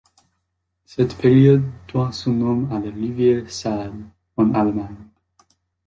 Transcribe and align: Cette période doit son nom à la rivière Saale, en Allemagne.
Cette 0.83 1.15
période 1.15 1.61
doit 1.87 2.11
son 2.11 2.31
nom 2.31 2.75
à 2.75 2.79
la 2.79 2.89
rivière 2.89 3.47
Saale, 3.51 3.93
en 4.35 4.51
Allemagne. 4.55 4.97